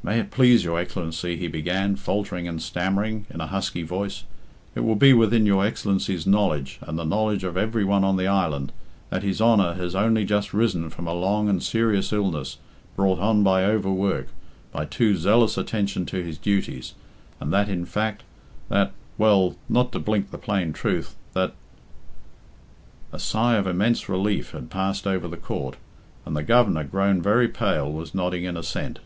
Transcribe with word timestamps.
"May 0.00 0.20
it 0.20 0.30
please 0.30 0.62
your 0.62 0.78
Excellency," 0.78 1.36
he 1.36 1.48
began, 1.48 1.96
faltering 1.96 2.46
and 2.46 2.62
stammering, 2.62 3.26
in 3.28 3.40
a 3.40 3.48
husky 3.48 3.82
voice, 3.82 4.22
"it 4.76 4.84
will 4.84 4.94
be 4.94 5.12
within 5.12 5.44
your 5.44 5.66
Excellency's 5.66 6.24
knowledge, 6.24 6.78
and 6.82 6.96
the 6.96 7.02
knowledge 7.02 7.42
of 7.42 7.56
every 7.56 7.82
one 7.84 8.04
on 8.04 8.16
the 8.16 8.28
island, 8.28 8.70
that 9.10 9.24
his 9.24 9.40
Honour 9.42 9.74
has 9.74 9.96
only 9.96 10.24
just 10.24 10.54
risen 10.54 10.88
from 10.88 11.08
a 11.08 11.12
long 11.12 11.48
and 11.48 11.64
serious 11.64 12.12
illness, 12.12 12.58
brought 12.94 13.18
on 13.18 13.42
by 13.42 13.64
overwork, 13.64 14.28
by 14.70 14.84
too 14.84 15.16
zealous 15.16 15.58
attention 15.58 16.06
to 16.06 16.22
his 16.22 16.38
duties, 16.38 16.94
and 17.40 17.52
that 17.52 17.68
in 17.68 17.84
fact, 17.84 18.22
that 18.68 18.92
well, 19.18 19.56
not 19.68 19.90
to 19.90 19.98
blink 19.98 20.30
the 20.30 20.38
plain 20.38 20.72
truth, 20.72 21.16
that" 21.32 21.54
A 23.12 23.18
sigh 23.18 23.56
of 23.56 23.66
immense 23.66 24.08
relief 24.08 24.52
had 24.52 24.70
passed 24.70 25.08
over 25.08 25.26
the 25.26 25.36
court, 25.36 25.74
and 26.24 26.36
the 26.36 26.44
Governor, 26.44 26.84
grown 26.84 27.20
very 27.20 27.48
pale, 27.48 27.90
was 27.92 28.14
nodding 28.14 28.44
in 28.44 28.56
assent. 28.56 29.00